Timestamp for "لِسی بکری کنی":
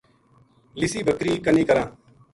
0.79-1.63